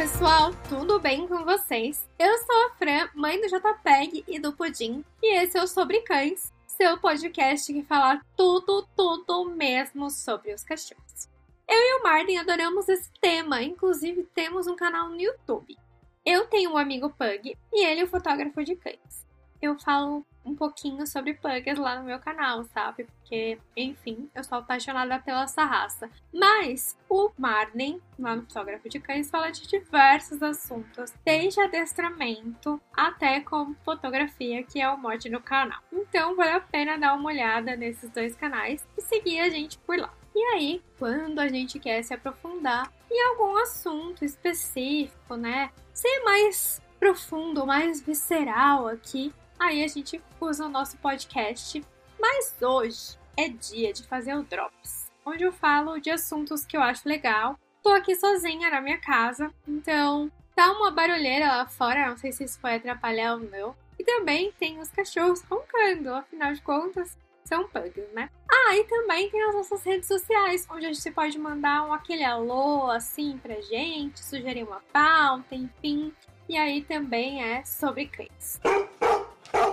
pessoal, 0.00 0.50
tudo 0.66 0.98
bem 0.98 1.28
com 1.28 1.44
vocês? 1.44 2.08
Eu 2.18 2.38
sou 2.38 2.56
a 2.64 2.70
Fran, 2.70 3.10
mãe 3.14 3.38
do 3.38 3.48
JPEG 3.48 4.24
e 4.26 4.38
do 4.38 4.50
Pudim, 4.50 5.04
e 5.22 5.36
esse 5.36 5.58
é 5.58 5.62
o 5.62 5.66
Sobre 5.66 6.00
Cães, 6.00 6.50
seu 6.66 6.96
podcast 6.96 7.70
que 7.70 7.82
fala 7.82 8.18
tudo, 8.34 8.88
tudo 8.96 9.50
mesmo 9.50 10.10
sobre 10.10 10.54
os 10.54 10.64
cachorros. 10.64 11.28
Eu 11.68 11.76
e 11.76 12.00
o 12.00 12.02
Martin 12.02 12.36
adoramos 12.38 12.88
esse 12.88 13.10
tema, 13.20 13.62
inclusive 13.62 14.26
temos 14.34 14.66
um 14.66 14.74
canal 14.74 15.10
no 15.10 15.20
YouTube. 15.20 15.76
Eu 16.24 16.46
tenho 16.46 16.70
um 16.70 16.78
amigo 16.78 17.10
Pug 17.10 17.54
e 17.70 17.84
ele 17.84 18.00
é 18.00 18.04
o 18.04 18.08
fotógrafo 18.08 18.64
de 18.64 18.76
cães. 18.76 19.26
Eu 19.60 19.78
falo 19.78 20.24
um 20.44 20.54
pouquinho 20.54 21.06
sobre 21.06 21.34
pugs 21.34 21.78
lá 21.78 21.96
no 21.98 22.04
meu 22.04 22.18
canal, 22.18 22.64
sabe? 22.64 23.04
Porque, 23.04 23.58
enfim, 23.76 24.30
eu 24.34 24.42
sou 24.42 24.58
apaixonada 24.58 25.18
pela 25.18 25.44
essa 25.44 25.64
raça. 25.64 26.10
Mas 26.32 26.96
o 27.08 27.30
Marden, 27.36 28.00
lá 28.18 28.36
no 28.36 28.42
Fotógrafo 28.42 28.88
de 28.88 29.00
Cães, 29.00 29.30
fala 29.30 29.50
de 29.50 29.66
diversos 29.66 30.42
assuntos, 30.42 31.12
desde 31.24 31.60
adestramento 31.60 32.80
até 32.92 33.40
como 33.40 33.76
fotografia, 33.84 34.62
que 34.62 34.80
é 34.80 34.88
o 34.88 34.98
mote 34.98 35.28
do 35.28 35.40
canal. 35.40 35.80
Então, 35.92 36.36
vale 36.36 36.52
a 36.52 36.60
pena 36.60 36.98
dar 36.98 37.14
uma 37.14 37.28
olhada 37.28 37.76
nesses 37.76 38.10
dois 38.10 38.34
canais 38.34 38.86
e 38.96 39.02
seguir 39.02 39.40
a 39.40 39.48
gente 39.48 39.78
por 39.78 39.98
lá. 39.98 40.12
E 40.34 40.42
aí, 40.54 40.82
quando 40.98 41.38
a 41.40 41.48
gente 41.48 41.78
quer 41.78 42.02
se 42.02 42.14
aprofundar 42.14 42.90
em 43.10 43.28
algum 43.28 43.56
assunto 43.56 44.24
específico, 44.24 45.36
né? 45.36 45.70
Ser 45.92 46.22
mais 46.24 46.80
profundo, 47.00 47.66
mais 47.66 48.00
visceral 48.00 48.86
aqui, 48.86 49.32
Aí 49.60 49.84
a 49.84 49.88
gente 49.88 50.18
usa 50.40 50.64
o 50.64 50.70
nosso 50.70 50.96
podcast. 50.96 51.84
Mas 52.18 52.56
hoje 52.62 53.18
é 53.36 53.46
dia 53.46 53.92
de 53.92 54.02
fazer 54.04 54.34
o 54.34 54.42
Drops, 54.42 55.10
onde 55.24 55.44
eu 55.44 55.52
falo 55.52 56.00
de 56.00 56.10
assuntos 56.10 56.64
que 56.64 56.78
eu 56.78 56.82
acho 56.82 57.06
legal. 57.06 57.58
Tô 57.82 57.90
aqui 57.90 58.16
sozinha 58.16 58.70
na 58.70 58.80
minha 58.80 58.98
casa, 58.98 59.52
então 59.68 60.32
tá 60.56 60.72
uma 60.72 60.90
barulheira 60.90 61.46
lá 61.46 61.66
fora, 61.66 62.08
não 62.08 62.16
sei 62.16 62.32
se 62.32 62.44
isso 62.44 62.58
vai 62.60 62.76
atrapalhar 62.76 63.34
ou 63.34 63.40
não. 63.40 63.76
E 63.98 64.04
também 64.04 64.50
tem 64.52 64.78
os 64.78 64.90
cachorros 64.90 65.42
roncando, 65.42 66.14
afinal 66.14 66.54
de 66.54 66.62
contas, 66.62 67.18
são 67.44 67.68
pugs, 67.68 68.12
né? 68.14 68.30
Ah, 68.50 68.76
e 68.76 68.84
também 68.84 69.30
tem 69.30 69.42
as 69.42 69.54
nossas 69.54 69.82
redes 69.82 70.08
sociais, 70.08 70.66
onde 70.70 70.86
a 70.86 70.92
gente 70.92 71.10
pode 71.10 71.38
mandar 71.38 71.84
um 71.84 71.92
aquele 71.92 72.24
alô 72.24 72.90
assim 72.90 73.38
pra 73.38 73.60
gente, 73.60 74.24
sugerir 74.24 74.62
uma 74.62 74.80
pauta, 74.92 75.54
enfim. 75.54 76.14
E 76.48 76.56
aí 76.56 76.82
também 76.82 77.42
é 77.42 77.64
sobre 77.64 78.06
cães 78.06 78.60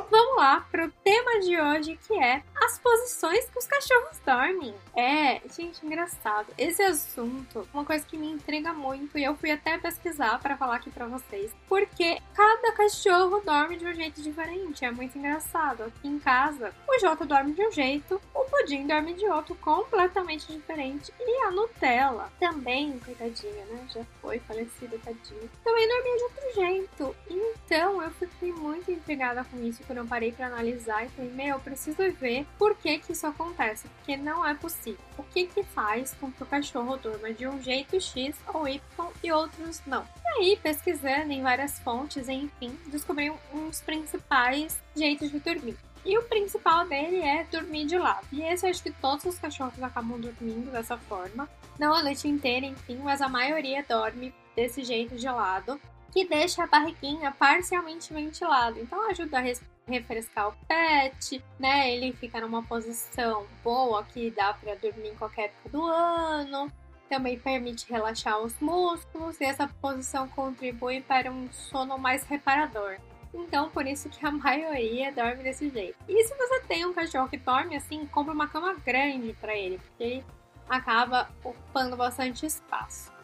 vamos 0.09 0.38
lá 0.38 0.66
pro 0.72 0.91
tema 1.03 1.39
de 1.39 1.59
hoje, 1.59 2.00
que 2.08 2.13
é 2.13 2.44
as 2.55 2.80
posições 2.80 3.50
que 3.50 3.59
os 3.59 3.66
cachorros 3.66 4.19
dormem. 4.25 4.73
É, 4.95 5.41
gente, 5.55 5.86
engraçado. 5.86 6.47
Esse 6.58 6.81
assunto, 6.81 7.67
uma 7.73 7.86
coisa 7.86 8.05
que 8.05 8.17
me 8.17 8.28
intriga 8.31 8.73
muito 8.73 9.17
e 9.17 9.23
eu 9.23 9.35
fui 9.35 9.52
até 9.52 9.78
pesquisar 9.78 10.39
para 10.39 10.58
falar 10.58 10.78
aqui 10.78 10.89
para 10.89 11.05
vocês, 11.08 11.53
porque 11.67 12.19
cada 12.33 12.72
cachorro 12.73 13.41
dorme 13.41 13.78
de 13.78 13.85
um 13.85 13.94
jeito 13.94 14.22
diferente. 14.22 14.85
É 14.85 14.91
muito 14.91 15.17
engraçado. 15.17 15.83
Aqui 15.83 16.08
em 16.08 16.19
casa, 16.19 16.73
o 16.88 17.00
Jota 17.00 17.25
dorme 17.25 17.53
de 17.53 17.66
um 17.66 17.72
jeito, 17.72 18.22
o 18.33 18.45
Pudim 18.45 18.88
dorme 18.88 19.13
de 19.13 19.25
outro 19.28 19.55
completamente 19.55 20.52
diferente 20.52 21.13
e 21.19 21.44
a 21.44 21.52
Nutella 21.52 22.31
também, 22.39 22.97
coitadinha, 23.00 23.66
né? 23.66 23.88
Já 23.94 24.03
foi 24.22 24.39
falecida, 24.39 24.97
tadinha. 25.03 25.50
Também 25.63 25.88
dormia 25.88 26.17
de 26.17 26.23
outro 26.23 26.53
jeito. 26.55 27.16
Então, 27.30 28.02
eu 28.02 28.11
fiquei 28.11 28.52
muito 28.52 28.91
intrigada 28.91 29.44
com 29.44 29.61
isso 29.63 29.83
quando 29.85 29.97
eu 30.00 30.06
parei 30.06 30.31
para 30.31 30.48
analisar 30.48 31.06
e 31.06 31.09
falei, 31.09 31.31
meu, 31.31 31.56
eu 31.56 31.59
preciso 31.59 31.98
ver 32.14 32.45
por 32.58 32.76
que 32.76 33.00
que 33.00 33.12
isso 33.12 33.26
acontece, 33.28 33.88
porque 33.88 34.16
não 34.17 34.45
é 34.45 34.53
possível. 34.53 35.00
O 35.17 35.23
que 35.23 35.48
que 35.48 35.64
faz 35.64 36.13
com 36.19 36.31
que 36.31 36.44
o 36.44 36.46
cachorro 36.46 36.97
durma 36.97 37.31
de 37.31 37.47
um 37.47 37.62
jeito 37.62 38.00
X 38.00 38.35
ou 38.53 38.68
Y 38.68 38.81
e 39.24 39.31
outros 39.31 39.81
não? 39.85 40.06
E 40.24 40.28
aí, 40.40 40.59
pesquisando 40.62 41.31
em 41.31 41.41
várias 41.41 41.80
fontes, 41.80 42.30
enfim, 42.30 42.78
descobri 42.88 43.31
uns 43.53 43.81
principais 43.81 44.80
jeitos 44.96 45.31
de 45.31 45.40
dormir. 45.40 45.78
E 46.06 46.18
o 46.18 46.24
principal 46.24 46.88
dele 46.88 47.22
é 47.22 47.44
dormir 47.44 47.85
de 47.85 47.97
lado. 47.97 48.25
E 48.31 48.41
esse 48.41 48.66
eu 48.66 48.69
acho 48.69 48.81
que 48.81 48.91
todos 48.91 49.25
os 49.25 49.38
cachorros 49.38 49.81
acabam 49.84 50.19
dormindo 50.19 50.72
dessa 50.72 50.97
forma. 50.97 51.50
Não 51.78 51.94
a 51.94 52.02
noite 52.02 52.28
inteira, 52.28 52.66
enfim, 52.66 52.97
mas 53.03 53.22
a 53.22 53.28
maioria 53.28 53.84
dorme 53.88 54.34
desse 54.56 54.84
jeito 54.84 55.16
de 55.16 55.28
lado, 55.28 55.79
que 56.12 56.25
deixa 56.25 56.63
a 56.63 56.68
barriguinha 56.68 57.31
parcialmente 57.31 58.13
ventilada. 58.13 58.79
Então 58.79 59.09
ajuda 59.09 59.40
a 59.40 59.44
refrescar 59.88 60.50
o 60.50 60.53
pet, 60.68 61.44
né? 61.59 61.91
Ele 61.91 62.13
fica 62.13 62.41
numa 62.41 62.63
posição 62.63 63.45
boa 63.63 64.03
que 64.03 64.31
dá 64.31 64.53
para 64.53 64.75
dormir 64.75 65.09
em 65.09 65.16
qualquer 65.16 65.46
época 65.46 65.69
do 65.69 65.84
ano. 65.84 66.72
Também 67.09 67.40
permite 67.40 67.90
relaxar 67.90 68.40
os 68.40 68.59
músculos 68.59 69.40
e 69.40 69.46
essa 69.46 69.67
posição 69.81 70.28
contribui 70.28 71.01
para 71.01 71.31
um 71.31 71.51
sono 71.51 71.97
mais 71.97 72.23
reparador. 72.23 72.97
Então, 73.34 73.69
por 73.69 73.85
isso 73.85 74.09
que 74.09 74.25
a 74.25 74.31
maioria 74.31 75.12
dorme 75.12 75.44
desse 75.44 75.69
jeito. 75.69 75.97
E 76.07 76.23
se 76.23 76.35
você 76.35 76.59
tem 76.62 76.85
um 76.85 76.94
cachorro 76.94 77.29
que 77.29 77.38
dorme 77.38 77.75
assim, 77.75 78.06
compra 78.07 78.34
uma 78.34 78.47
cama 78.47 78.73
grande 78.85 79.34
para 79.40 79.56
ele, 79.56 79.78
porque 79.79 80.23
acaba 80.67 81.29
ocupando 81.44 81.96
bastante 81.96 82.46
espaço. 82.46 83.16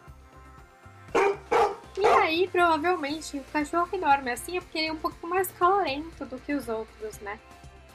Aí, 2.23 2.47
provavelmente, 2.47 3.38
o 3.38 3.44
cachorro 3.51 3.85
que 3.89 3.97
dorme 3.97 4.31
assim 4.31 4.56
é 4.56 4.61
porque 4.61 4.78
ele 4.78 4.88
é 4.88 4.94
um 4.94 4.97
pouco 4.97 5.28
mais 5.28 5.51
calorento 5.51 6.25
do 6.25 6.39
que 6.39 6.53
os 6.53 6.69
outros, 6.69 7.19
né? 7.19 7.38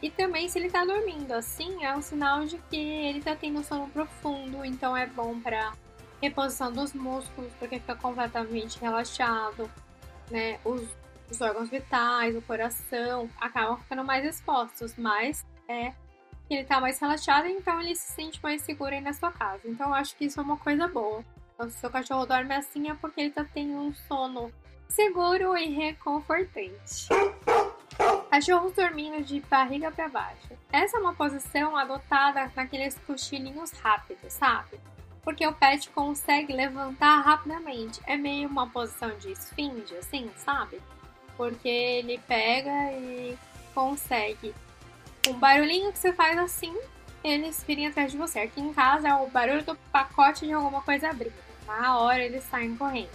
E 0.03 0.11
também, 0.11 0.47
se 0.50 0.59
ele 0.59 0.69
tá 0.69 0.84
dormindo 0.84 1.33
assim, 1.33 1.83
é 1.83 1.97
um 1.97 2.03
sinal 2.03 2.44
de 2.44 2.59
que 2.69 2.77
ele 2.77 3.22
tá 3.22 3.34
tendo 3.34 3.65
sono 3.65 3.89
profundo, 3.89 4.62
então 4.66 4.94
é 4.94 5.06
bom 5.06 5.41
para 5.41 5.72
reposição 6.21 6.71
dos 6.71 6.93
músculos, 6.93 7.50
porque 7.59 7.81
fica 7.81 7.97
completamente 7.97 8.78
relaxado, 8.78 9.71
né? 10.31 10.60
Os, 10.62 10.87
os 11.31 11.41
órgãos 11.41 11.71
vitais, 11.71 12.37
o 12.37 12.43
coração, 12.43 13.31
acabam 13.41 13.78
ficando 13.78 14.05
mais 14.05 14.27
expostos, 14.27 14.95
mas 14.99 15.43
é 15.66 15.93
que 16.47 16.55
ele 16.55 16.65
tá 16.65 16.78
mais 16.78 16.99
relaxado, 16.99 17.47
então 17.47 17.81
ele 17.81 17.97
se 17.97 18.12
sente 18.12 18.39
mais 18.43 18.60
seguro 18.60 18.95
aí 18.95 19.00
na 19.00 19.15
sua 19.15 19.33
casa. 19.33 19.62
Então 19.65 19.89
eu 19.89 19.95
acho 19.95 20.15
que 20.16 20.27
isso 20.27 20.39
é 20.39 20.43
uma 20.43 20.59
coisa 20.59 20.87
boa. 20.87 21.25
Se 21.67 21.73
seu 21.73 21.91
cachorro 21.91 22.25
dorme 22.25 22.55
assim 22.55 22.89
é 22.89 22.95
porque 22.95 23.21
ele 23.21 23.31
tá 23.31 23.45
tendo 23.45 23.79
um 23.79 23.93
sono 23.93 24.53
seguro 24.89 25.57
e 25.57 25.67
reconfortante. 25.69 27.09
Cachorros 28.31 28.73
dormindo 28.75 29.25
de 29.25 29.41
barriga 29.41 29.91
para 29.91 30.09
baixo. 30.09 30.51
Essa 30.73 30.99
é 30.99 31.01
uma 31.01 31.15
posição 31.15 31.77
adotada 31.77 32.51
naqueles 32.55 32.97
cochilinhos 33.05 33.73
rápidos, 33.73 34.33
sabe? 34.35 34.79
Porque 35.25 35.45
o 35.45 35.53
pet 35.53 35.91
consegue 35.91 36.53
levantar 36.53 37.23
rapidamente. 37.23 38.01
É 38.07 38.17
meio 38.17 38.49
uma 38.49 38.69
posição 38.69 39.11
de 39.19 39.33
esfinge, 39.33 39.97
assim, 39.97 40.31
sabe? 40.37 40.81
Porque 41.37 41.69
ele 41.69 42.19
pega 42.19 42.93
e 42.93 43.37
consegue. 43.75 44.55
Um 45.27 45.33
barulhinho 45.35 45.93
que 45.93 45.99
você 45.99 46.13
faz 46.13 46.39
assim, 46.39 46.75
eles 47.25 47.65
virem 47.65 47.89
atrás 47.89 48.13
de 48.13 48.17
você. 48.17 48.39
Aqui 48.39 48.61
em 48.61 48.73
casa 48.73 49.09
é 49.09 49.15
o 49.15 49.27
barulho 49.27 49.65
do 49.65 49.75
pacote 49.91 50.47
de 50.47 50.53
alguma 50.53 50.83
coisa 50.83 51.11
abrindo 51.11 51.47
na 51.69 51.99
hora 51.99 52.25
eles 52.25 52.43
saem 52.45 52.75
correndo. 52.77 53.11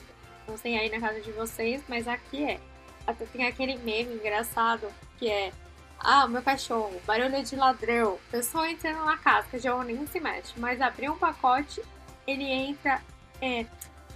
Não 0.48 0.58
sei 0.58 0.78
aí 0.78 0.90
na 0.90 1.00
casa 1.00 1.20
de 1.20 1.32
vocês, 1.32 1.84
mas 1.88 2.08
aqui 2.08 2.44
é. 2.44 2.60
Até 3.06 3.26
tem 3.26 3.46
aquele 3.46 3.78
meme 3.80 4.16
engraçado 4.16 4.88
que 5.18 5.30
é 5.30 5.52
ah, 6.00 6.28
meu 6.28 6.42
cachorro, 6.42 7.02
barulho 7.08 7.44
de 7.44 7.56
ladrão. 7.56 8.20
Pessoa 8.30 8.70
entrando 8.70 9.06
na 9.06 9.18
casa, 9.18 9.48
que 9.50 9.58
já 9.58 9.76
nem 9.84 10.06
se 10.06 10.20
mexe, 10.20 10.54
mas 10.58 10.82
abrir 10.82 11.10
um 11.10 11.18
pacote, 11.18 11.82
ele 12.28 12.44
entra, 12.44 13.02
é, 13.42 13.66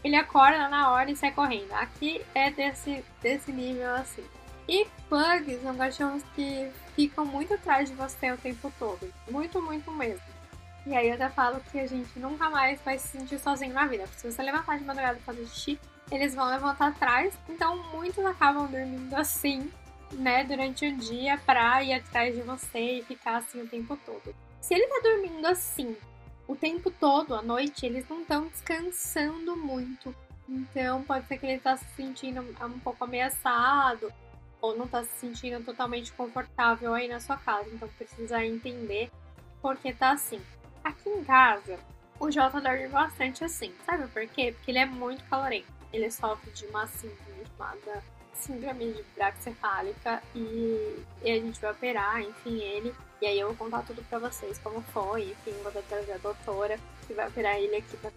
ele 0.03 0.15
acorda 0.15 0.67
na 0.67 0.91
hora 0.91 1.09
e 1.09 1.15
sai 1.15 1.31
correndo. 1.31 1.71
Aqui 1.73 2.21
é 2.35 2.51
desse, 2.51 3.03
desse 3.21 3.51
nível 3.51 3.95
assim. 3.95 4.23
E 4.67 4.85
pugs 5.09 5.61
são 5.61 5.77
cachorros 5.77 6.23
que 6.35 6.69
ficam 6.93 7.25
muito 7.25 7.53
atrás 7.53 7.89
de 7.89 7.95
você 7.95 8.31
o 8.31 8.37
tempo 8.37 8.71
todo. 8.77 9.13
Muito, 9.29 9.61
muito 9.61 9.89
mesmo. 9.91 10.36
E 10.87 10.95
aí 10.95 11.09
eu 11.09 11.15
até 11.15 11.29
falo 11.29 11.59
que 11.69 11.77
a 11.77 11.85
gente 11.85 12.17
nunca 12.17 12.49
mais 12.49 12.79
vai 12.81 12.97
se 12.97 13.09
sentir 13.09 13.37
sozinho 13.39 13.73
na 13.73 13.85
vida. 13.85 14.03
Porque 14.03 14.21
se 14.21 14.31
você 14.31 14.41
levantar 14.41 14.77
de 14.77 14.85
madrugada 14.85 15.17
e 15.17 15.21
fazer 15.21 15.45
xixi, 15.45 15.77
eles 16.09 16.33
vão 16.33 16.49
levantar 16.49 16.87
atrás. 16.87 17.37
Então 17.49 17.77
muitos 17.91 18.23
acabam 18.25 18.65
dormindo 18.67 19.13
assim, 19.13 19.69
né, 20.13 20.45
durante 20.45 20.87
o 20.87 20.95
dia 20.95 21.37
pra 21.39 21.83
ir 21.83 21.93
atrás 21.93 22.33
de 22.33 22.41
você 22.41 22.99
e 22.99 23.03
ficar 23.03 23.35
assim 23.35 23.61
o 23.61 23.67
tempo 23.67 23.97
todo. 24.05 24.33
Se 24.61 24.75
ele 24.75 24.87
tá 24.87 25.01
dormindo 25.03 25.45
assim 25.45 25.93
o 26.47 26.55
tempo 26.55 26.89
todo, 26.89 27.35
à 27.35 27.41
noite, 27.41 27.85
eles 27.85 28.07
não 28.07 28.21
estão 28.21 28.47
descansando 28.47 29.57
muito. 29.57 30.15
Então 30.47 31.03
pode 31.03 31.27
ser 31.27 31.37
que 31.37 31.45
ele 31.45 31.59
tá 31.59 31.75
se 31.75 31.85
sentindo 31.97 32.39
um 32.39 32.79
pouco 32.79 33.03
ameaçado 33.03 34.09
ou 34.61 34.77
não 34.77 34.87
tá 34.87 35.03
se 35.03 35.09
sentindo 35.19 35.61
totalmente 35.65 36.13
confortável 36.13 36.93
aí 36.93 37.09
na 37.09 37.19
sua 37.19 37.35
casa. 37.35 37.69
Então 37.73 37.89
precisa 37.89 38.45
entender 38.45 39.11
porque 39.61 39.91
tá 39.91 40.11
assim. 40.11 40.39
Aqui 40.87 41.09
em 41.09 41.21
casa, 41.21 41.77
o 42.17 42.31
Jota 42.31 42.61
dorme 42.61 42.87
bastante 42.87 43.43
assim. 43.43 43.73
Sabe 43.85 44.07
por 44.07 44.25
quê? 44.27 44.53
Porque 44.53 44.71
ele 44.71 44.79
é 44.79 44.85
muito 44.85 45.21
calorento. 45.25 45.67
Ele 45.91 46.09
sofre 46.09 46.49
de 46.51 46.65
uma 46.67 46.87
síndrome 46.87 47.45
chamada 47.45 48.01
síndrome 48.33 48.93
de 48.93 49.03
braxcefálica 49.13 50.23
e, 50.33 51.03
e 51.23 51.29
a 51.29 51.35
gente 51.35 51.59
vai 51.59 51.71
operar, 51.73 52.21
enfim, 52.21 52.61
ele. 52.61 52.95
E 53.21 53.25
aí 53.25 53.37
eu 53.37 53.47
vou 53.47 53.57
contar 53.57 53.83
tudo 53.83 54.01
pra 54.03 54.17
vocês 54.17 54.57
como 54.59 54.81
foi, 54.81 55.31
enfim, 55.31 55.51
vou 55.61 55.71
trazer 55.83 56.13
a 56.13 56.17
doutora 56.19 56.79
que 57.05 57.13
vai 57.13 57.27
operar 57.27 57.57
ele 57.57 57.75
aqui 57.75 57.97
pra, 57.97 58.11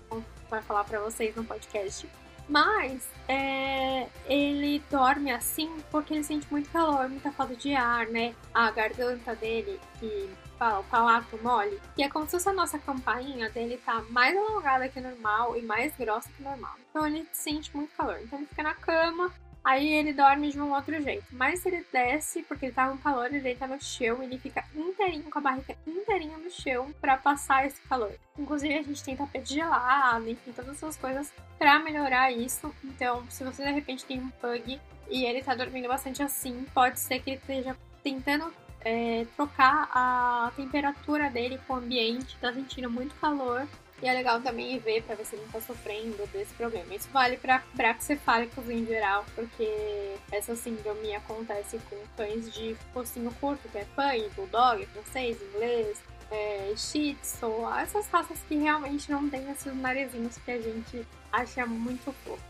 pra 0.49 0.63
falar 0.63 0.85
pra 0.85 1.01
vocês 1.01 1.35
no 1.35 1.43
podcast. 1.43 2.09
Mas 2.51 3.09
é, 3.29 4.09
ele 4.27 4.83
dorme 4.91 5.31
assim 5.31 5.71
porque 5.89 6.13
ele 6.13 6.25
sente 6.25 6.49
muito 6.51 6.69
calor, 6.71 7.09
muita 7.09 7.31
falta 7.31 7.55
de 7.55 7.77
ar, 7.77 8.07
né? 8.09 8.35
A 8.53 8.73
garganta 8.73 9.37
dele, 9.37 9.79
que 10.01 10.29
fala, 10.59 10.81
o 10.81 10.85
palato 10.85 11.39
mole, 11.41 11.81
que 11.95 12.03
é 12.03 12.09
como 12.09 12.29
se 12.29 12.49
a 12.49 12.53
nossa 12.53 12.77
campainha 12.77 13.49
dele 13.51 13.81
tá 13.87 14.03
mais 14.11 14.37
alongada 14.37 14.89
que 14.89 15.01
normal 15.01 15.57
e 15.57 15.63
mais 15.63 15.97
grossa 15.97 16.29
que 16.37 16.43
normal. 16.43 16.75
Então 16.91 17.07
ele 17.07 17.25
sente 17.33 17.75
muito 17.75 17.95
calor. 17.97 18.19
Então 18.21 18.41
ele 18.41 18.49
fica 18.49 18.65
na 18.65 18.75
cama, 18.75 19.33
Aí 19.63 19.93
ele 19.93 20.13
dorme 20.13 20.51
de 20.51 20.61
um 20.61 20.73
outro 20.73 21.01
jeito. 21.01 21.25
Mas 21.31 21.65
ele 21.67 21.85
desce, 21.93 22.43
porque 22.43 22.67
ele 22.67 22.73
tá 22.73 22.89
com 22.89 22.97
calor, 22.97 23.27
ele 23.27 23.41
deita 23.41 23.67
no 23.67 23.81
chão, 23.81 24.23
ele 24.23 24.39
fica 24.39 24.65
inteirinho, 24.75 25.31
com 25.31 25.39
a 25.39 25.43
barriga 25.43 25.77
inteirinha 25.87 26.39
no 26.39 26.51
chão 26.51 26.93
para 27.01 27.17
passar 27.17 27.67
esse 27.67 27.81
calor. 27.83 28.13
Inclusive 28.39 28.75
a 28.75 28.83
gente 28.83 29.05
tem 29.05 29.17
tapete 29.17 29.55
gelado, 29.55 30.29
enfim, 30.29 30.53
todas 30.53 30.77
essas 30.77 30.97
coisas 30.97 31.33
para 31.59 31.79
melhorar 31.79 32.33
isso. 32.33 32.75
Então, 32.83 33.25
se 33.29 33.45
você 33.45 33.65
de 33.65 33.71
repente 33.71 34.05
tem 34.05 34.21
um 34.21 34.31
pug 34.31 34.81
e 35.11 35.25
ele 35.25 35.43
tá 35.43 35.55
dormindo 35.55 35.89
bastante 35.89 36.23
assim, 36.23 36.65
pode 36.73 36.99
ser 36.99 37.21
que 37.21 37.31
ele 37.31 37.39
esteja 37.39 37.77
tentando 38.03 38.53
é, 38.81 39.27
trocar 39.37 39.91
a 39.93 40.53
temperatura 40.57 41.29
dele 41.29 41.61
com 41.67 41.75
o 41.75 41.77
ambiente, 41.77 42.37
tá 42.41 42.53
sentindo 42.53 42.91
muito 42.91 43.15
calor 43.17 43.67
e 44.03 44.09
é 44.09 44.13
legal 44.13 44.41
também 44.41 44.79
ver 44.79 45.03
para 45.03 45.15
ver 45.15 45.27
se 45.27 45.37
ele 45.37 45.43
não 45.45 45.53
tá 45.53 45.61
sofrendo 45.61 46.27
desse 46.29 46.55
problema. 46.55 46.95
Isso 46.95 47.09
vale 47.13 47.37
para 47.37 47.63
bracefálicos 47.75 48.69
em 48.69 48.87
geral, 48.87 49.25
porque 49.35 50.17
essa 50.33 50.57
síndrome 50.57 51.15
acontece 51.15 51.79
com 51.91 51.97
cães 52.17 52.53
de 52.53 52.77
focinho 52.93 53.33
curto, 53.41 53.69
que 53.69 53.79
é 53.79 53.87
pug, 53.95 54.29
bulldog, 54.35 54.87
francês, 54.87 55.37
inglês, 55.43 56.03
é, 56.31 56.73
shih 56.77 57.15
tzu, 57.15 57.67
essas 57.79 58.07
raças 58.09 58.39
que 58.49 58.57
realmente 58.57 59.11
não 59.11 59.29
tem 59.29 59.51
esses 59.51 59.75
narizinhos 59.75 60.39
que 60.39 60.51
a 60.51 60.61
gente 60.61 61.07
acha 61.33 61.67
muito 61.67 62.13
fofo. 62.25 62.41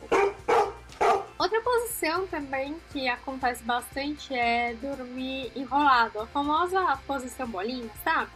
Outra 1.39 1.61
posição 1.63 2.27
também 2.27 2.77
que 2.93 3.09
acontece 3.09 3.65
bastante 3.65 4.35
é 4.35 4.75
dormir 4.75 5.51
enrolado, 5.57 6.21
a 6.21 6.27
famosa 6.27 6.99
posição 7.07 7.49
bolinha, 7.49 7.91
sabe? 8.05 8.31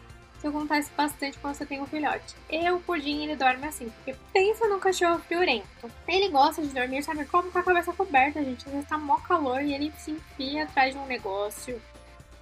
Isso 0.45 0.51
acontece 0.51 0.91
bastante 0.95 1.39
quando 1.39 1.55
você 1.55 1.65
tem 1.65 1.81
um 1.81 1.87
filhote. 1.87 2.37
E 2.51 2.71
o 2.71 2.79
pudim, 2.79 3.23
ele 3.23 3.35
dorme 3.35 3.67
assim, 3.67 3.89
porque 3.89 4.15
pensa 4.31 4.69
num 4.69 4.79
cachorro 4.79 5.19
friorento. 5.21 5.91
Ele 6.07 6.29
gosta 6.29 6.61
de 6.61 6.69
dormir, 6.69 7.03
sabe 7.03 7.25
como? 7.25 7.51
Com 7.51 7.61
a 7.61 7.63
cabeça 7.63 7.95
coberta, 7.95 8.45
gente. 8.45 8.67
Às 8.67 8.71
vezes 8.71 8.87
tá 8.87 8.99
mó 8.99 9.17
calor 9.21 9.63
e 9.63 9.73
ele 9.73 9.91
se 9.97 10.11
enfia 10.11 10.65
atrás 10.65 10.93
de 10.93 11.01
um 11.01 11.07
negócio. 11.07 11.81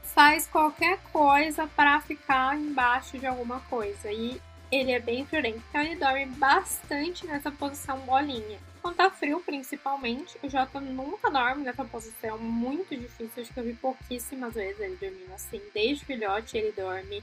Faz 0.02 0.48
qualquer 0.48 0.98
coisa 1.12 1.68
para 1.68 2.00
ficar 2.00 2.58
embaixo 2.58 3.16
de 3.20 3.24
alguma 3.24 3.60
coisa. 3.70 4.10
E 4.10 4.42
ele 4.72 4.90
é 4.90 4.98
bem 4.98 5.24
friorento. 5.24 5.62
Então 5.68 5.80
ele 5.80 5.94
dorme 5.94 6.26
bastante 6.26 7.24
nessa 7.24 7.52
posição 7.52 8.00
bolinha. 8.00 8.58
Quando 8.82 8.96
tá 8.96 9.12
frio, 9.12 9.38
principalmente, 9.46 10.36
o 10.42 10.50
Jota 10.50 10.80
nunca 10.80 11.30
dorme 11.30 11.62
nessa 11.62 11.84
posição. 11.84 12.36
Muito 12.36 12.96
difícil. 12.96 13.44
Acho 13.44 13.54
que 13.54 13.60
eu 13.60 13.64
vi 13.64 13.74
pouquíssimas 13.74 14.54
vezes 14.54 14.80
ele 14.80 14.96
dormindo 14.96 15.32
assim. 15.32 15.62
Desde 15.72 16.04
filhote 16.04 16.58
ele 16.58 16.72
dorme 16.72 17.22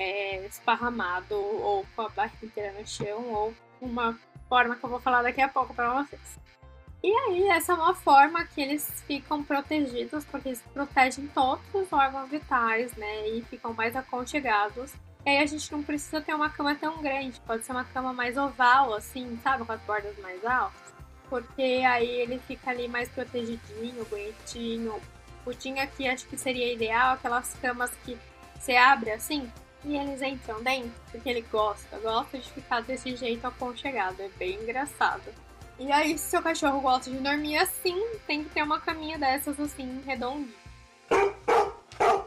é, 0.00 0.46
esparramado 0.46 1.34
ou 1.34 1.84
com 1.94 2.02
a 2.02 2.08
barriga 2.08 2.46
inteira 2.46 2.72
no 2.72 2.88
chão 2.88 3.22
ou 3.34 3.54
uma 3.82 4.18
forma 4.48 4.74
que 4.74 4.82
eu 4.82 4.88
vou 4.88 4.98
falar 4.98 5.22
daqui 5.22 5.42
a 5.42 5.48
pouco 5.48 5.74
para 5.74 6.02
vocês. 6.02 6.40
E 7.02 7.12
aí, 7.12 7.48
essa 7.48 7.72
é 7.72 7.74
uma 7.74 7.94
forma 7.94 8.44
que 8.44 8.60
eles 8.60 9.02
ficam 9.06 9.42
protegidos, 9.42 10.24
porque 10.24 10.48
eles 10.48 10.62
protegem 10.72 11.26
todos 11.28 11.64
os 11.72 11.90
órgãos 11.92 12.28
vitais, 12.28 12.94
né? 12.94 13.28
E 13.28 13.42
ficam 13.42 13.72
mais 13.72 13.96
aconchegados. 13.96 14.92
E 15.24 15.30
aí 15.30 15.38
a 15.38 15.46
gente 15.46 15.70
não 15.72 15.82
precisa 15.82 16.20
ter 16.20 16.34
uma 16.34 16.50
cama 16.50 16.74
tão 16.74 17.00
grande, 17.02 17.40
pode 17.40 17.64
ser 17.64 17.72
uma 17.72 17.84
cama 17.84 18.12
mais 18.12 18.36
oval, 18.36 18.94
assim, 18.94 19.38
sabe? 19.42 19.64
Com 19.64 19.72
as 19.72 19.80
bordas 19.82 20.18
mais 20.18 20.44
altas. 20.44 20.94
Porque 21.28 21.62
aí 21.62 22.08
ele 22.20 22.38
fica 22.40 22.70
ali 22.70 22.88
mais 22.88 23.08
protegidinho, 23.08 24.04
bonitinho. 24.06 24.94
O 24.94 25.02
pudim 25.44 25.78
aqui 25.78 26.06
acho 26.06 26.26
que 26.26 26.36
seria 26.36 26.72
ideal, 26.72 27.14
aquelas 27.14 27.54
camas 27.62 27.90
que 28.04 28.18
você 28.58 28.76
abre 28.76 29.10
assim, 29.10 29.50
e 29.84 29.96
eles 29.96 30.20
entram 30.22 30.62
dentro 30.62 30.92
porque 31.10 31.28
ele 31.28 31.42
gosta, 31.42 31.98
gosta 31.98 32.38
de 32.38 32.50
ficar 32.50 32.82
desse 32.82 33.16
jeito 33.16 33.46
aconchegado. 33.46 34.20
É 34.20 34.28
bem 34.38 34.60
engraçado. 34.62 35.32
E 35.78 35.90
aí, 35.90 36.16
se 36.18 36.30
seu 36.30 36.42
cachorro 36.42 36.80
gosta 36.80 37.10
de 37.10 37.16
dormir 37.18 37.56
assim, 37.56 37.96
tem 38.26 38.44
que 38.44 38.50
ter 38.50 38.62
uma 38.62 38.80
caminha 38.80 39.18
dessas 39.18 39.58
assim, 39.58 40.02
redondinha. 40.04 40.54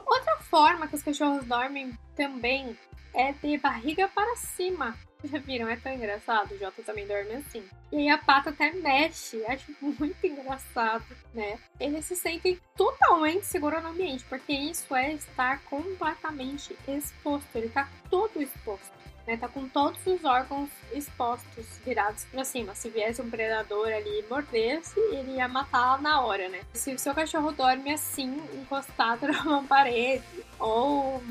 Outra 0.06 0.38
forma 0.50 0.88
que 0.88 0.96
os 0.96 1.04
cachorros 1.04 1.46
dormem 1.46 1.98
também 2.16 2.78
é 3.14 3.32
de 3.32 3.58
barriga 3.60 4.08
para 4.08 4.36
cima. 4.36 4.98
Já 5.24 5.40
viram? 5.40 5.70
É 5.70 5.76
tão 5.76 5.94
engraçado. 5.94 6.54
O 6.54 6.58
Jota 6.58 6.84
também 6.84 7.08
dorme 7.08 7.34
assim. 7.34 7.64
E 7.92 7.98
aí 7.98 8.10
a 8.10 8.18
pata 8.18 8.50
até 8.50 8.72
mexe. 8.72 9.44
Acho 9.46 9.72
muito 9.82 10.26
engraçado, 10.26 11.06
né? 11.34 11.58
Eles 11.80 12.06
se 12.06 12.16
sentem 12.16 12.60
totalmente 12.76 13.46
seguros 13.46 13.82
no 13.82 13.90
ambiente, 13.90 14.24
porque 14.26 14.54
isso 14.54 14.94
é 14.96 15.14
estar 15.14 15.62
completamente 15.64 16.76
exposto. 16.88 17.56
Ele 17.56 17.70
tá 17.70 17.90
todo 18.10 18.42
exposto. 18.42 19.04
Né, 19.26 19.38
tá 19.38 19.48
com 19.48 19.70
todos 19.70 20.06
os 20.06 20.26
órgãos 20.26 20.70
expostos, 20.92 21.66
virados 21.86 22.26
para 22.26 22.44
cima. 22.44 22.76
Se 22.76 22.90
viesse 22.90 23.22
um 23.22 23.30
predador 23.30 23.88
ali 23.88 24.20
e 24.20 24.26
mordesse, 24.30 25.00
ele 25.00 25.38
ia 25.38 25.48
matar 25.48 26.02
na 26.02 26.20
hora, 26.20 26.50
né? 26.50 26.60
Se 26.74 26.94
o 26.94 27.00
seu 27.00 27.16
cachorro 27.16 27.54
dorme 27.54 27.94
assim, 27.94 28.36
encostado 28.54 29.26
numa 29.46 29.64
parede, 29.64 30.26
ou 30.60 31.24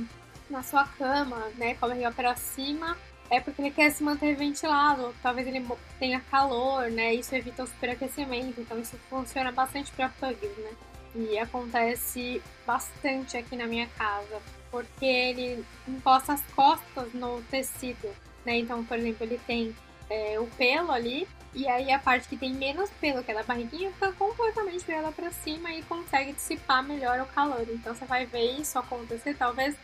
na 0.49 0.63
sua 0.63 0.85
cama, 0.85 1.37
né, 1.57 1.75
com 1.75 1.85
a 1.85 1.89
barriga 1.89 2.11
para 2.13 2.35
cima, 2.35 2.97
é 3.33 3.41
porque 3.41 3.63
ele 3.63 3.71
quer 3.71 3.91
se 3.91 4.03
manter 4.05 4.37
ventilado. 4.37 5.15
Talvez 5.23 5.47
ele 5.47 5.67
tenha 5.99 6.21
calor, 6.21 6.91
né? 6.91 7.15
Isso 7.15 7.35
evita 7.35 7.63
o 7.63 7.67
superaquecimento. 7.67 8.61
Então 8.61 8.79
isso 8.79 8.95
funciona 9.09 9.51
bastante 9.51 9.91
para 9.91 10.11
pugs, 10.11 10.59
né? 10.59 10.71
E 11.15 11.39
acontece 11.39 12.43
bastante 12.67 13.39
aqui 13.39 13.57
na 13.57 13.67
minha 13.67 13.87
casa, 13.87 14.41
porque 14.71 15.07
ele 15.07 15.65
encosta 15.89 16.35
as 16.35 16.43
costas 16.55 17.13
no 17.15 17.41
tecido, 17.45 18.09
né? 18.45 18.59
Então, 18.59 18.85
por 18.85 18.99
exemplo, 18.99 19.25
ele 19.25 19.41
tem 19.47 19.75
é, 20.11 20.39
o 20.39 20.47
pelo 20.47 20.93
ali, 20.93 21.27
e 21.55 21.67
aí 21.69 21.91
a 21.91 21.99
parte 21.99 22.29
que 22.29 22.37
tem 22.37 22.53
menos 22.53 22.91
pelo, 23.01 23.23
que 23.23 23.31
é 23.31 23.35
da 23.35 23.43
barriguinha, 23.43 23.93
fica 23.93 24.13
completamente 24.13 24.85
virada 24.85 25.13
para 25.13 25.31
cima 25.31 25.71
e 25.73 25.83
consegue 25.83 26.33
dissipar 26.33 26.83
melhor 26.83 27.21
o 27.21 27.27
calor. 27.27 27.67
Então 27.69 27.95
você 27.95 28.05
vai 28.05 28.25
ver 28.25 28.59
isso 28.59 28.79
acontecer, 28.79 29.35
talvez 29.35 29.75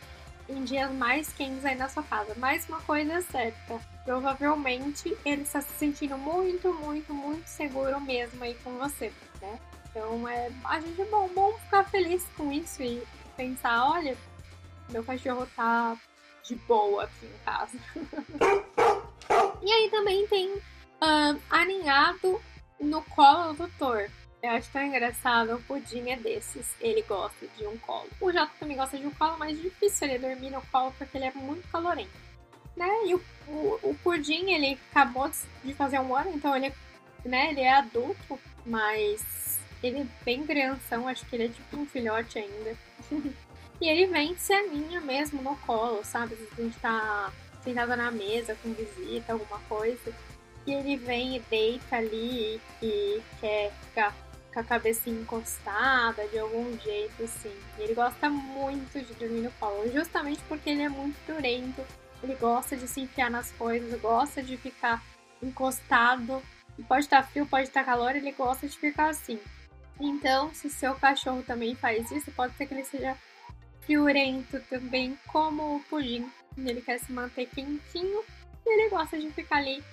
em 0.49 0.63
dias 0.63 0.91
mais 0.91 1.31
quentes 1.31 1.63
aí 1.63 1.75
na 1.75 1.87
sua 1.87 2.03
casa. 2.03 2.33
Mas 2.37 2.67
uma 2.67 2.81
coisa 2.81 3.13
é 3.13 3.21
certa, 3.21 3.79
provavelmente 4.03 5.15
ele 5.23 5.43
está 5.43 5.61
se 5.61 5.71
sentindo 5.73 6.17
muito, 6.17 6.73
muito, 6.73 7.13
muito 7.13 7.47
seguro 7.47 8.01
mesmo 8.01 8.43
aí 8.43 8.55
com 8.55 8.77
você, 8.77 9.13
né? 9.41 9.59
Então 9.89 10.27
é, 10.27 10.51
a 10.65 10.79
gente 10.79 11.01
é 11.01 11.05
bom, 11.05 11.29
bom 11.29 11.53
ficar 11.59 11.83
feliz 11.85 12.25
com 12.35 12.51
isso 12.51 12.81
e 12.81 13.01
pensar, 13.37 13.89
olha, 13.91 14.17
meu 14.89 15.03
cachorro 15.03 15.47
tá 15.55 15.95
de 16.43 16.55
boa 16.55 17.03
aqui 17.03 17.25
em 17.25 17.45
casa. 17.45 17.77
e 19.61 19.71
aí 19.71 19.89
também 19.89 20.27
tem 20.27 20.51
uh, 20.55 21.41
aninhado 21.49 22.41
no 22.79 23.01
colo 23.03 23.53
do 23.53 23.67
doutor. 23.67 24.09
Eu 24.41 24.51
acho 24.51 24.71
tão 24.71 24.81
engraçado, 24.81 25.55
o 25.55 25.61
Pudim 25.63 26.09
é 26.09 26.15
desses. 26.15 26.73
Ele 26.79 27.01
gosta 27.01 27.45
de 27.57 27.67
um 27.67 27.77
colo. 27.77 28.07
O 28.21 28.31
Jota 28.31 28.51
também 28.57 28.77
gosta 28.77 28.97
de 28.97 29.05
um 29.05 29.11
colo, 29.11 29.37
mas 29.37 29.57
é 29.57 29.61
difícil 29.61 30.07
ele 30.07 30.19
dormir 30.19 30.49
no 30.49 30.61
colo 30.71 30.93
porque 30.97 31.17
ele 31.17 31.25
é 31.25 31.33
muito 31.33 31.67
calorento. 31.67 32.09
Né? 32.75 32.87
E 33.05 33.15
o, 33.15 33.21
o, 33.49 33.79
o 33.83 33.95
Pudim, 34.01 34.51
ele 34.51 34.79
acabou 34.91 35.29
de 35.63 35.73
fazer 35.73 35.99
um 35.99 36.15
ano, 36.15 36.31
então 36.33 36.55
ele, 36.55 36.73
né, 37.25 37.51
ele 37.51 37.59
é 37.59 37.73
adulto, 37.73 38.39
mas 38.65 39.59
ele 39.83 40.01
é 40.01 40.05
bem 40.23 40.45
crianção, 40.45 41.05
acho 41.09 41.25
que 41.25 41.35
ele 41.35 41.45
é 41.45 41.49
tipo 41.49 41.75
um 41.75 41.85
filhote 41.85 42.39
ainda. 42.39 42.77
e 43.81 43.89
ele 43.89 44.07
vem 44.07 44.37
se 44.37 44.53
aninha 44.53 45.01
mesmo 45.01 45.41
no 45.41 45.57
colo, 45.57 46.01
sabe? 46.05 46.37
A 46.57 46.61
gente 46.61 46.79
tá 46.79 47.29
sentado 47.61 47.93
na 47.97 48.09
mesa 48.09 48.55
com 48.63 48.73
visita, 48.73 49.33
alguma 49.33 49.59
coisa. 49.67 50.13
E 50.65 50.73
ele 50.73 50.95
vem 50.95 51.35
e 51.35 51.39
deita 51.39 51.97
ali 51.97 52.61
e 52.81 53.21
quer 53.41 53.73
ficar 53.81 54.15
com 54.53 54.59
a 54.59 54.63
cabecinha 54.63 55.21
encostada, 55.21 56.27
de 56.27 56.39
algum 56.39 56.77
jeito, 56.79 57.23
assim. 57.23 57.55
E 57.77 57.81
ele 57.83 57.93
gosta 57.93 58.29
muito 58.29 58.99
de 58.99 59.13
dormir 59.13 59.41
no 59.41 59.51
colo, 59.53 59.91
justamente 59.91 60.41
porque 60.47 60.69
ele 60.69 60.83
é 60.83 60.89
muito 60.89 61.17
durento, 61.27 61.85
ele 62.23 62.35
gosta 62.35 62.75
de 62.75 62.87
se 62.87 63.01
enfiar 63.01 63.29
nas 63.29 63.51
coisas, 63.51 63.99
gosta 64.01 64.41
de 64.41 64.57
ficar 64.57 65.03
encostado. 65.41 66.41
Pode 66.87 67.05
estar 67.05 67.23
frio, 67.23 67.45
pode 67.45 67.67
estar 67.67 67.83
calor, 67.83 68.15
ele 68.15 68.31
gosta 68.31 68.67
de 68.67 68.77
ficar 68.77 69.09
assim. 69.09 69.39
Então, 69.99 70.53
se 70.53 70.69
seu 70.69 70.95
cachorro 70.95 71.43
também 71.43 71.75
faz 71.75 72.09
isso, 72.11 72.31
pode 72.31 72.55
ser 72.55 72.65
que 72.65 72.73
ele 72.73 72.85
seja 72.85 73.17
friorento 73.81 74.59
também, 74.69 75.17
como 75.27 75.75
o 75.75 75.79
pudim. 75.81 76.29
Ele 76.57 76.81
quer 76.81 76.99
se 76.99 77.11
manter 77.11 77.47
quentinho 77.47 78.23
e 78.65 78.73
ele 78.73 78.89
gosta 78.89 79.17
de 79.17 79.29
ficar 79.31 79.57
ali 79.57 79.83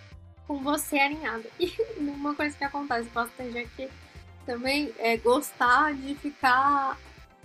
com 0.47 0.63
você 0.63 0.99
alinhado. 0.99 1.45
E 1.59 1.75
uma 1.99 2.35
coisa 2.35 2.57
que 2.57 2.65
acontece 2.65 3.09
bastante 3.11 3.59
aqui 3.59 3.89
também 4.47 4.95
é 4.99 5.17
gostar 5.17 5.93
de 5.93 6.15
ficar 6.15 6.97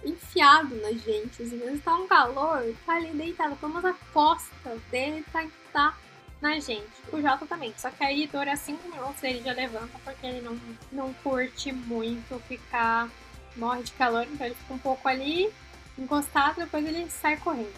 enfiado 0.06 0.76
na 0.76 0.92
gente. 0.92 1.42
Às 1.42 1.50
vezes 1.50 1.84
tá 1.84 1.96
um 1.96 2.08
calor, 2.08 2.64
tá 2.86 2.94
ali 2.96 3.10
deitado, 3.10 3.56
como 3.58 3.86
a 3.86 3.94
costa 4.14 4.78
dele 4.90 5.26
tá, 5.34 5.46
tá 5.74 5.98
na 6.40 6.60
gente. 6.60 6.88
O 7.12 7.22
Jota 7.22 7.46
também. 7.46 7.74
Só 7.78 7.90
que 7.90 8.04
aí 8.04 8.28
dura 8.28 8.56
5 8.56 8.88
minutos 8.88 9.22
ele 9.24 9.42
já 9.44 9.54
levanta 9.54 10.00
porque 10.04 10.26
ele 10.26 10.42
não, 10.42 10.60
não 10.92 11.14
curte 11.16 11.72
muito 11.72 12.40
ficar. 12.48 13.10
morre 13.56 13.84
de 13.84 13.92
calor, 13.94 14.26
então 14.32 14.46
ele 14.46 14.56
fica 14.56 14.74
um 14.74 14.80
pouco 14.80 15.08
ali 15.08 15.52
encostado, 15.98 16.56
depois 16.56 16.86
ele 16.86 17.10
sai 17.10 17.38
correndo. 17.38 17.74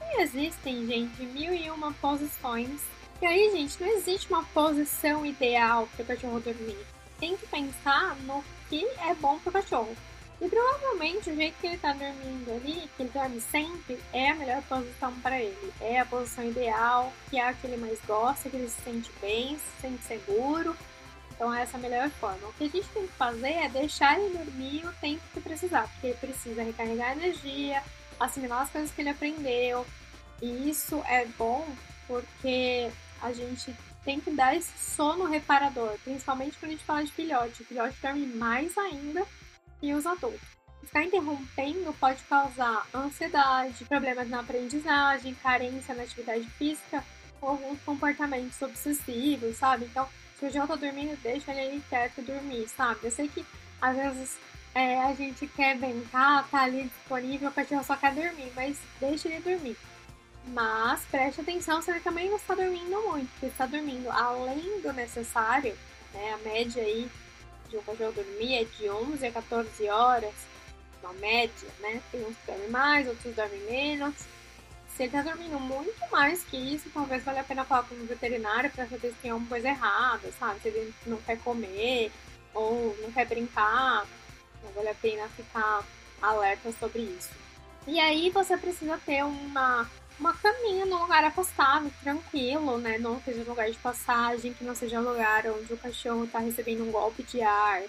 E 0.00 0.22
existem, 0.22 0.86
gente, 0.86 1.22
mil 1.22 1.52
e 1.52 1.70
uma 1.70 1.92
posições. 1.94 2.80
E 3.20 3.26
aí, 3.26 3.50
gente, 3.50 3.80
não 3.80 3.88
existe 3.88 4.28
uma 4.28 4.44
posição 4.44 5.24
ideal 5.24 5.88
para 5.94 6.02
o 6.02 6.06
cachorro 6.06 6.40
dormir. 6.40 6.95
Tem 7.18 7.36
que 7.36 7.46
pensar 7.46 8.16
no 8.20 8.44
que 8.68 8.84
é 9.00 9.14
bom 9.14 9.38
para 9.38 9.50
o 9.50 9.52
cachorro. 9.52 9.96
E 10.40 10.48
provavelmente 10.48 11.30
o 11.30 11.34
jeito 11.34 11.58
que 11.58 11.66
ele 11.66 11.78
tá 11.78 11.92
dormindo 11.92 12.50
ali, 12.50 12.90
que 12.94 13.02
ele 13.02 13.10
dorme 13.10 13.40
sempre, 13.40 13.98
é 14.12 14.30
a 14.30 14.34
melhor 14.34 14.62
posição 14.62 15.12
para 15.20 15.40
ele. 15.40 15.72
É 15.80 15.98
a 15.98 16.04
posição 16.04 16.44
ideal, 16.44 17.10
que 17.30 17.38
é 17.38 17.48
a 17.48 17.54
que 17.54 17.66
ele 17.66 17.78
mais 17.78 17.98
gosta, 18.06 18.50
que 18.50 18.56
ele 18.56 18.68
se 18.68 18.82
sente 18.82 19.10
bem, 19.20 19.56
se 19.58 19.80
sente 19.80 20.04
seguro. 20.04 20.76
Então 21.30 21.52
essa 21.54 21.76
é 21.76 21.78
a 21.78 21.82
melhor 21.82 22.10
forma. 22.10 22.48
O 22.48 22.52
que 22.52 22.64
a 22.64 22.68
gente 22.68 22.88
tem 22.88 23.06
que 23.06 23.12
fazer 23.14 23.52
é 23.52 23.68
deixar 23.68 24.18
ele 24.18 24.36
dormir 24.36 24.86
o 24.86 24.92
tempo 25.00 25.22
que 25.32 25.40
precisar, 25.40 25.88
porque 25.88 26.08
ele 26.08 26.16
precisa 26.16 26.62
recarregar 26.62 27.12
energia, 27.12 27.82
assimilar 28.20 28.62
as 28.62 28.70
coisas 28.70 28.90
que 28.90 29.00
ele 29.00 29.10
aprendeu. 29.10 29.86
E 30.42 30.68
isso 30.68 31.02
é 31.08 31.24
bom 31.38 31.66
porque 32.06 32.90
a 33.22 33.32
gente 33.32 33.74
tem 34.06 34.20
que 34.20 34.30
dar 34.30 34.56
esse 34.56 34.72
sono 34.78 35.24
reparador, 35.24 35.98
principalmente 36.04 36.56
quando 36.56 36.70
a 36.70 36.74
gente 36.74 36.84
fala 36.84 37.04
de 37.04 37.12
filhote. 37.12 37.62
O 37.62 37.66
filhote 37.66 37.96
dorme 38.00 38.24
mais 38.24 38.78
ainda 38.78 39.26
e 39.82 39.92
os 39.92 40.06
adultos. 40.06 40.40
Ficar 40.84 41.02
interrompendo 41.02 41.92
pode 41.94 42.22
causar 42.22 42.86
ansiedade, 42.94 43.84
problemas 43.84 44.30
na 44.30 44.40
aprendizagem, 44.40 45.34
carência 45.34 45.92
na 45.92 46.04
atividade 46.04 46.48
física 46.50 47.02
ou 47.42 47.50
alguns 47.50 47.80
comportamentos 47.80 48.62
obsessivos, 48.62 49.56
sabe? 49.56 49.86
Então, 49.86 50.08
se 50.38 50.46
o 50.46 50.50
João 50.50 50.68
tá 50.68 50.76
dormindo, 50.76 51.20
deixa 51.20 51.52
ele 51.52 51.82
quieto 51.88 52.22
dormir, 52.22 52.68
sabe? 52.68 53.00
Eu 53.02 53.10
sei 53.10 53.26
que 53.26 53.44
às 53.82 53.96
vezes 53.96 54.38
é, 54.72 55.00
a 55.00 55.12
gente 55.14 55.48
quer 55.48 55.76
brincar, 55.76 56.48
tá 56.48 56.62
ali 56.62 56.84
disponível, 56.84 57.48
o 57.48 57.52
cachorro 57.52 57.82
só 57.82 57.96
quer 57.96 58.14
dormir, 58.14 58.52
mas 58.54 58.78
deixa 59.00 59.28
ele 59.28 59.40
dormir. 59.40 59.76
Mas 60.46 61.04
preste 61.10 61.40
atenção 61.40 61.82
se 61.82 61.90
ele 61.90 62.00
também 62.00 62.28
não 62.28 62.36
está 62.36 62.54
dormindo 62.54 63.02
muito, 63.02 63.28
porque 63.32 63.46
está 63.46 63.66
dormindo 63.66 64.08
além 64.10 64.80
do 64.80 64.92
necessário, 64.92 65.76
né? 66.14 66.34
A 66.34 66.38
média 66.38 66.82
aí 66.82 67.10
de 67.68 67.76
um 67.76 67.82
cachorro 67.82 68.12
dormir 68.12 68.54
é 68.54 68.64
de 68.64 68.88
11 68.88 69.26
a 69.26 69.32
14 69.32 69.88
horas, 69.88 70.34
uma 71.02 71.12
média, 71.14 71.68
né? 71.80 72.00
Tem 72.12 72.24
uns 72.24 72.36
que 72.36 72.46
dormem 72.46 72.70
mais, 72.70 73.08
outros 73.08 73.34
dormem 73.34 73.60
menos. 73.62 74.14
Se 74.94 75.02
ele 75.02 75.12
tá 75.12 75.22
dormindo 75.22 75.58
muito 75.58 76.10
mais 76.10 76.42
que 76.44 76.56
isso, 76.56 76.88
talvez 76.94 77.22
valha 77.24 77.40
a 77.40 77.44
pena 77.44 77.64
falar 77.64 77.82
com 77.82 77.94
o 77.94 78.06
veterinário 78.06 78.70
para 78.70 78.86
saber 78.86 79.08
se 79.08 79.16
tem 79.20 79.30
alguma 79.30 79.48
coisa 79.50 79.68
errada, 79.68 80.32
sabe? 80.38 80.60
Se 80.60 80.68
ele 80.68 80.94
não 81.06 81.18
quer 81.18 81.38
comer 81.40 82.12
ou 82.54 82.96
não 83.02 83.12
quer 83.12 83.26
brincar, 83.26 84.06
não 84.62 84.70
vale 84.72 84.88
a 84.88 84.94
pena 84.94 85.28
ficar 85.30 85.84
alerta 86.22 86.72
sobre 86.80 87.02
isso. 87.02 87.30
E 87.86 88.00
aí 88.00 88.30
você 88.30 88.56
precisa 88.56 88.98
ter 89.04 89.22
uma 89.22 89.88
uma 90.18 90.32
caminha 90.34 90.86
num 90.86 91.02
lugar 91.02 91.24
afastado, 91.24 91.92
tranquilo, 92.02 92.78
né? 92.78 92.98
Não 92.98 93.20
seja 93.22 93.42
um 93.42 93.48
lugar 93.48 93.70
de 93.70 93.78
passagem, 93.78 94.52
que 94.52 94.64
não 94.64 94.74
seja 94.74 95.00
um 95.00 95.04
lugar 95.04 95.46
onde 95.46 95.72
o 95.72 95.76
cachorro 95.76 96.26
tá 96.26 96.38
recebendo 96.38 96.82
um 96.82 96.90
golpe 96.90 97.22
de 97.22 97.42
ar, 97.42 97.82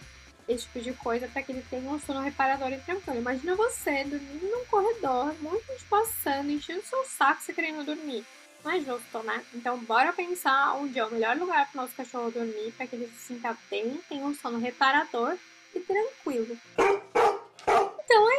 esse 0.48 0.64
tipo 0.66 0.80
de 0.80 0.94
coisa, 0.94 1.28
para 1.28 1.42
que 1.42 1.52
ele 1.52 1.64
tenha 1.70 1.90
um 1.90 2.00
sono 2.00 2.22
reparador 2.22 2.72
e 2.72 2.78
tranquilo. 2.80 3.20
Imagina 3.20 3.56
você 3.56 4.04
dormindo 4.04 4.50
num 4.50 4.66
corredor, 4.66 5.34
muito 5.42 5.66
gente 5.68 5.84
passando, 5.86 6.52
enchendo 6.52 6.82
seu 6.84 7.04
saco, 7.06 7.42
você 7.42 7.54
querendo 7.54 7.86
dormir. 7.86 8.26
Não 8.64 8.72
é 8.72 8.80
justo, 8.80 9.20
né? 9.24 9.44
Então, 9.54 9.78
bora 9.80 10.12
pensar 10.12 10.76
onde 10.76 11.00
é 11.00 11.06
o 11.06 11.12
melhor 11.12 11.38
lugar 11.38 11.70
para 11.72 11.82
nosso 11.82 11.96
cachorro 11.96 12.32
dormir, 12.32 12.74
para 12.76 12.88
que 12.88 12.96
ele 12.96 13.08
se 13.08 13.34
sinta 13.34 13.56
bem, 13.70 14.00
tenha 14.10 14.26
um 14.26 14.34
sono 14.34 14.58
reparador 14.58 15.38
e 15.76 15.80
tranquilo. 15.80 16.58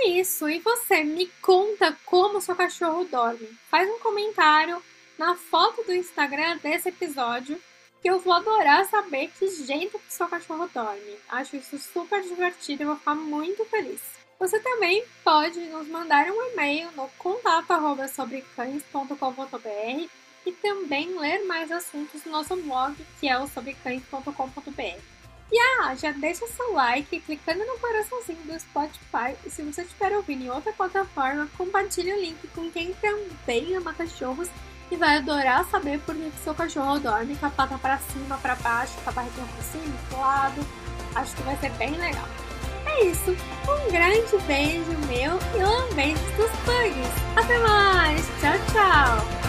É 0.01 0.11
isso. 0.11 0.49
E 0.49 0.61
você, 0.61 1.03
me 1.03 1.27
conta 1.43 1.97
como 2.05 2.41
seu 2.41 2.55
cachorro 2.55 3.05
dorme. 3.05 3.49
Faz 3.69 3.91
um 3.91 3.99
comentário 3.99 4.81
na 5.19 5.35
foto 5.35 5.83
do 5.83 5.93
Instagram 5.93 6.59
desse 6.59 6.89
episódio 6.89 7.61
que 8.01 8.09
eu 8.09 8.21
vou 8.21 8.33
adorar 8.33 8.85
saber 8.85 9.29
que 9.37 9.49
jeito 9.49 9.99
que 9.99 10.13
seu 10.13 10.29
cachorro 10.29 10.71
dorme. 10.73 11.19
Acho 11.29 11.57
isso 11.57 11.77
super 11.79 12.23
divertido 12.23 12.83
e 12.83 12.87
vou 12.87 12.97
ficar 12.97 13.17
muito 13.17 13.65
feliz. 13.65 14.01
Você 14.39 14.61
também 14.61 15.05
pode 15.25 15.59
nos 15.67 15.89
mandar 15.89 16.31
um 16.31 16.53
e-mail 16.53 16.93
no 16.93 17.09
contato 17.19 17.67
sobrecães.com.br 18.09 20.09
e 20.47 20.53
também 20.53 21.19
ler 21.19 21.45
mais 21.45 21.73
assuntos 21.73 22.25
no 22.25 22.31
nosso 22.31 22.55
blog, 22.57 22.95
que 23.19 23.29
é 23.29 23.37
o 23.37 23.49
sobrecães.com.br. 23.49 25.18
E 25.51 25.59
ah, 25.59 25.95
já 25.95 26.13
deixa 26.13 26.47
seu 26.47 26.73
like 26.73 27.21
clicando 27.21 27.65
no 27.65 27.79
coraçãozinho 27.79 28.43
do 28.45 28.61
Spotify. 28.61 29.35
E 29.47 29.51
se 29.51 29.63
você 29.63 29.83
estiver 29.83 30.15
ouvindo 30.15 30.45
em 30.45 30.51
outra 30.51 30.73
plataforma, 30.73 31.49
compartilhe 31.57 32.13
o 32.13 32.21
link 32.21 32.47
com 32.49 32.71
quem 32.71 32.93
também 32.95 33.75
ama 33.75 33.95
cachorros 33.95 34.49
e 34.91 34.97
vai 34.97 35.17
adorar 35.17 35.65
saber 35.67 36.01
por 36.01 36.15
que 36.15 36.33
seu 36.43 36.55
cachorro 36.55 36.99
dorme 36.99 37.37
com 37.37 37.47
a 37.47 37.51
pata 37.51 37.79
para 37.79 37.99
cima, 37.99 38.39
para 38.39 38.55
baixo, 38.57 38.95
com 39.05 39.11
a 39.11 39.13
barriguinha 39.13 39.47
para 39.47 39.63
cima, 39.63 39.95
pro 40.09 40.21
lado. 40.21 40.67
Acho 41.15 41.35
que 41.37 41.43
vai 41.43 41.57
ser 41.57 41.71
bem 41.73 41.93
legal. 41.93 42.29
É 42.87 43.05
isso. 43.05 43.31
Um 43.31 43.93
grande 43.93 44.39
beijo 44.47 44.91
meu 45.07 45.39
e 45.57 45.65
um 45.65 45.95
beijo 45.95 46.21
dos 46.37 46.51
bugs. 46.65 47.09
Até 47.37 47.59
mais. 47.59 48.27
Tchau, 48.41 48.59
tchau. 48.73 49.48